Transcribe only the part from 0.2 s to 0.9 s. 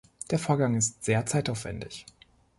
Der Vorgang